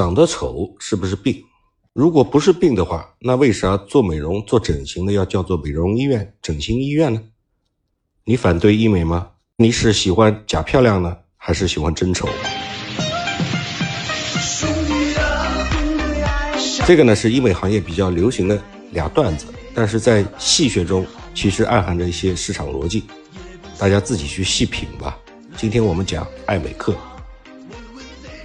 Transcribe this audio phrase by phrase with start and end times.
[0.00, 1.44] 长得丑是不是病？
[1.92, 7.20] 如果不是病的话，那为啥做美容、做整形的要叫做美容医院、整形医院呢？
[8.24, 9.28] 你反对医美吗？
[9.58, 12.26] 你是喜欢假漂亮呢，还是喜欢真丑？
[16.86, 18.58] 这个呢是医美行业比较流行的
[18.92, 19.44] 俩段子，
[19.74, 23.04] 但是在戏谑中其实暗含着一些市场逻辑，
[23.78, 25.18] 大家自己去细品吧。
[25.58, 26.96] 今天我们讲爱美客，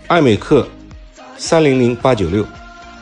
[0.08, 0.68] 爱美客
[1.38, 2.46] 三零零八九六，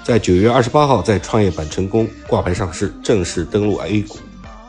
[0.04, 4.18] 在九月二十八号在创业板成功挂牌上市，正式登陆 A 股。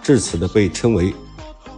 [0.03, 1.15] 至此的被称为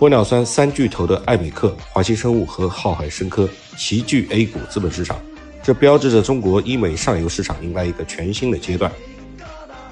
[0.00, 5.16] 玻尿酸三巨头的爱美克、华西生物和浩海生科齐聚 A 股资本市场，
[5.62, 8.90] 这标志着中国医美上游市场迎来一个全新的阶段。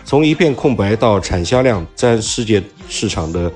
[0.04, 3.50] 从一片空白到产销量占世界市场的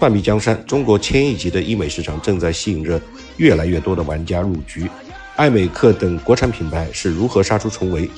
[0.00, 3.00] 半壁江山，中国千亿级的医美市场正在吸引着。
[3.36, 4.90] 越来越多的玩家入局，
[5.38, 8.10] 爱美克等国产品牌是如何杀出重围？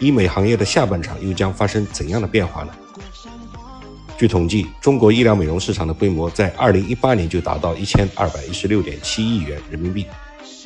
[0.00, 2.72] 医美行业的下半场又将发生怎样的变化呢？
[4.18, 10.04] 据统计，中国医疗美容市场的规模在2018年就达到1216.7亿元人民币，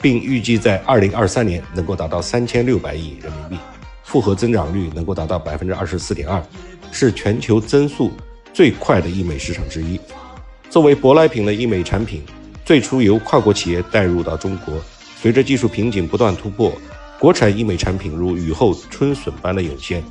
[0.01, 3.59] 并预计在2023年能够达到3600亿人民币，
[4.03, 6.43] 复合增长率能够达到24.2%，
[6.91, 8.11] 是全球增速
[8.55, 10.01] 最快的医美市场之一。
[10.71, 12.23] 作为舶来品的医美产品。
[12.65, 14.75] 最初由跨国企业带入到中国，
[15.21, 16.73] 随着技术瓶颈不断突破，
[17.19, 20.03] 国产医美产品如雨后春笋般的涌现。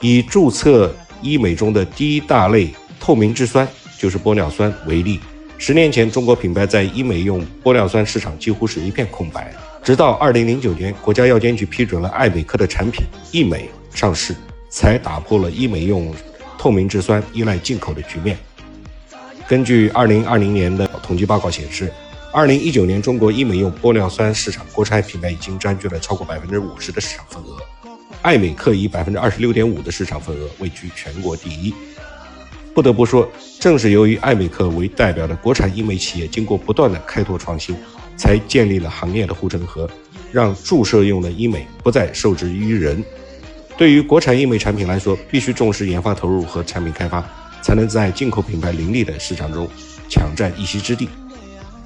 [0.00, 5.20] 以注册医美中的第一大类透明质酸，就是玻尿酸为例，
[5.56, 14.34] 十年前中国品牌在医美用玻尿酸市场几乎是一片空白，直到二零零九年国家药监局批准了爱美克的产品医美上市，
[14.68, 16.12] 才打破了医美用
[16.58, 18.36] 透明质酸依赖进口的局面。
[19.46, 21.92] 根据二零二零年的统计报告显示，
[22.38, 27.58] 二零一九年中国医美用玻尿酸市场国产品牌已经占据了超过百分之五十的市场份额，
[28.22, 31.74] 爱美克以百分之二十六点五的市场份额位居全国第一。
[32.72, 37.76] 不得不说，正是由于爱美克为代表的国产医美企业经过不断的开拓创新，
[38.16, 39.90] 才建立了行业的护城河，
[40.30, 43.04] 让注射用的医美不再受制于人。
[43.76, 47.28] 对于国产医美产品来说，必须重视研发投入和产品开发。
[47.60, 49.68] 才能在进口品牌林立的市场中
[50.08, 51.08] 抢占一席之地。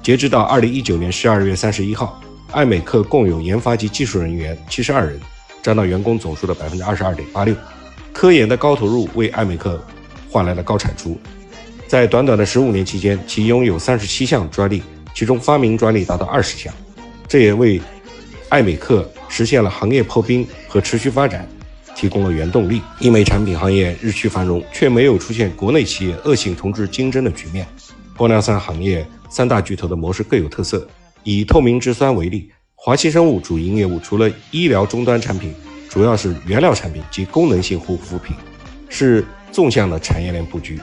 [0.03, 2.21] 截止到二零一九年十二月三十一号，
[2.51, 5.17] 爱美克共有研发及技术人员七十二人，
[5.61, 7.55] 占到员工总数的百分之二十二点八六。
[8.11, 9.81] 科研的高投入为爱美克
[10.29, 11.17] 换来了高产出。
[11.87, 14.83] 在短短的十五年期间，其拥有三十七项专利，
[15.15, 16.73] 其中发明专利达到二十项，
[17.25, 17.81] 这也为
[18.49, 21.47] 爱美克实现了行业破冰和持续发展。
[21.95, 27.65] 提供了原动力，因为产品行业日趋繁荣，却没有出现国内企业恶性同质竞争的局面。
[28.17, 30.87] 玻尿酸行业三大巨头的模式各有特色。
[31.23, 35.51] 以透明质酸为例，华西生物主营业务除了医疗终端产品，
[35.89, 38.35] 主要是原料产品及功能性护肤品，
[38.89, 40.79] 是纵向的产业链布局。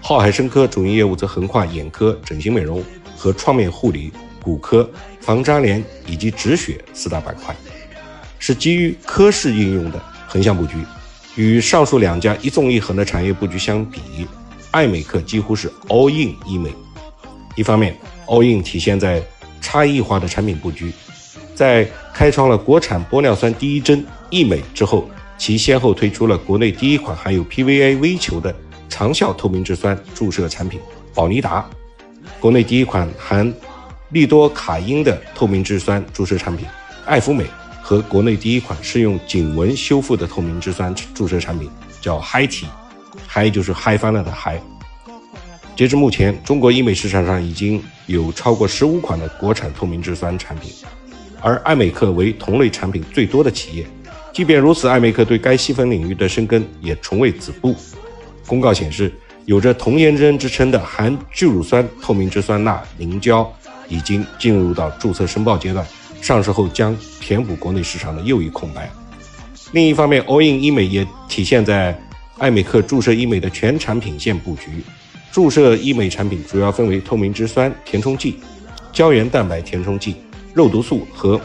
[0.00, 2.82] 浩海生科主营业务则横跨眼科、整形美容
[3.14, 4.10] 和创面护理、
[4.42, 4.88] 骨科、
[5.20, 7.54] 防粘连以及止血四大板块，
[8.38, 10.00] 是基于科室应用的。
[10.26, 10.76] 横向布局，
[11.34, 14.00] 与上述两家一纵一横的产业布局相比，
[14.70, 16.72] 爱美克几乎是 all in 医美。
[17.56, 17.96] 一方面
[18.26, 19.22] ，all in 体现在
[19.60, 20.92] 差异化的产品布局，
[21.54, 28.54] 在开创了国产玻尿酸第一针医美之后，其先后推出了国内第一款含有 PVA 微球的
[28.88, 30.80] 长效透明质酸注射产品
[31.14, 31.68] 宝妮达，
[32.38, 33.52] 国内第一款含
[34.10, 36.66] 利多卡因的透明质酸注射产品
[37.06, 37.44] 艾芙美。
[37.82, 41.68] 和国内第一款是用颈纹修复的透明质酸注射产品，
[42.00, 42.64] 叫嗨体，
[43.26, 44.62] 嗨就是嗨翻了的嗨。
[45.80, 50.70] 截至目前，中国医美市场上已经有超过十五款的国产透明质酸产品，
[51.40, 53.86] 而爱美克为同类产品最多的企业。
[54.30, 57.74] 即便如此，爱美克对该细分领域的深耕也从未止步。
[58.46, 59.10] 公告显示，
[59.46, 63.50] 有着童颜针之称的含聚乳酸透明质酸钠凝胶
[63.88, 65.82] 已经进入到注册申报阶段。
[66.20, 68.90] 上市后将填补国内市场的又一空白。
[69.72, 71.98] 另一方面，all in 医美也体现在
[72.36, 74.84] 爱美克注射医美的全产品线布局。
[75.32, 78.36] 注射医美产品主要分为透明质酸填充剂、
[78.92, 80.16] 胶原蛋白填充剂、
[80.54, 81.40] 肉毒素和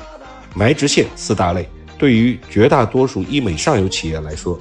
[0.53, 1.67] 埋植线四大类。
[1.97, 4.59] 对于绝大多数医美上游企业来说，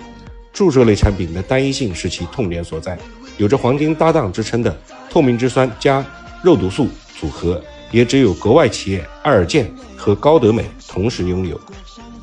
[0.52, 2.98] 注射类产品的单一性是其痛点所在。
[3.38, 4.78] 有着“黄金搭档”之称的
[5.10, 6.04] 透明质酸加
[6.42, 6.88] 肉毒素
[7.18, 7.62] 组合。
[7.90, 11.60] 也只有国外企业爱尔健和高德美同时拥有。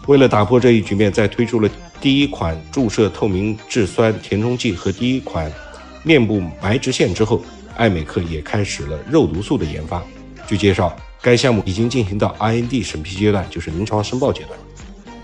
[0.06, 1.70] 为了打破这一局面，在推出了
[2.02, 5.50] 第一款注射透明质酸填充剂和第一款
[6.04, 7.44] 面部埋直线之后，
[7.76, 10.04] 爱美克也开始了肉毒素的研发。
[10.48, 14.60] 据介绍，该项目已经进行到 IND 审批阶段，就是临床申报阶段。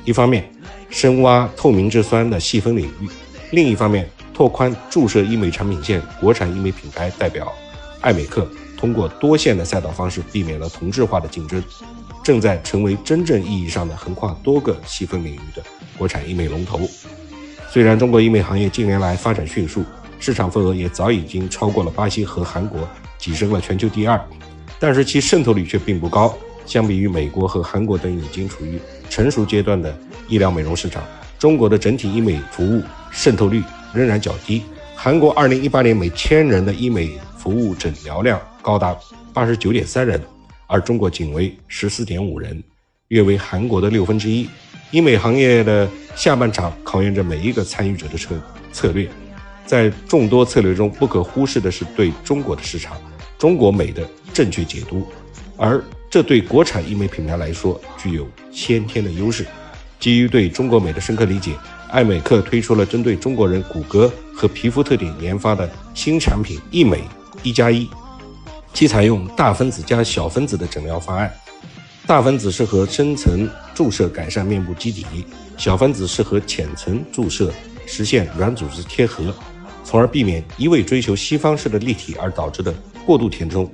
[0.05, 0.49] 一方面，
[0.89, 3.07] 深挖透明质酸的细分领域；
[3.51, 6.01] 另一方面，拓宽注射医美产品线。
[6.21, 7.51] 国产医美品牌代表
[8.01, 8.47] 爱美克
[8.77, 11.61] 通过多线的赛道方式，避免了同质化的竞争，
[12.23, 15.63] 正在成为真正意义上的横跨多个细分领域的
[15.97, 16.79] 国产医美龙头。
[17.69, 19.83] 虽然中国医美行业近年来发展迅速，
[20.19, 22.87] 市场份额也早已经超过了巴西和韩国，
[23.19, 24.19] 跻身了全球第二，
[24.79, 26.37] 但是其渗透率却并不高。
[26.65, 28.77] 相比于美国和韩国等已经处于
[29.09, 29.97] 成熟阶段的
[30.27, 31.01] 医疗美容市场，
[31.39, 34.63] 中国的整体医美服务渗透率仍然较低。
[34.93, 38.93] 韩国2018年每千人的医美服务诊疗量高达
[39.33, 40.21] 89.3人，
[40.65, 42.61] 而中国仅为14.5人，
[43.07, 44.49] 约为韩国的六分之一。
[44.91, 48.35] 医美行业的下半场考验着每一个参与者的策
[48.73, 49.07] 策略，
[49.67, 52.97] 在众多策略中不可忽视的是对中国的市场、
[53.37, 55.05] 中国美的正确解读，
[55.57, 59.45] 而这对国产医美品牌来说具有先天的优势。
[59.99, 61.53] 基于对中国美的深刻理解，
[61.89, 67.03] 爱美克推出了针对中国人骨骼和皮肤特点研发的新产品“医美
[67.43, 67.89] 一加一”，
[68.73, 71.29] 其采用大分子加小分子的诊疗方案。
[72.05, 75.05] 大分子适合深层注射改善面部基底，
[75.57, 77.51] 小分子适合浅层注射
[77.85, 79.35] 实现软组织贴合，
[79.87, 82.75] 从而避免一味追求西方式的立体而导致的
[83.05, 83.71] 过度填充。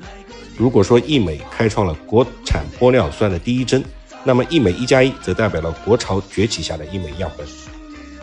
[0.56, 3.83] 如果说医美开创了国产玻尿酸的第一针，
[4.24, 7.48] 那么医美一加一则代表了国潮崛起下的医美样本。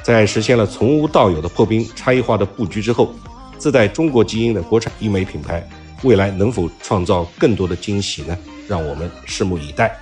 [0.05, 3.13] 在实现了从无到有的破冰差异化的布局之后，
[3.59, 5.69] 自带中国基因的国产医美品牌，
[6.05, 8.39] 未来能否创造更多的惊喜呢？
[8.69, 10.00] 让我们拭目以待。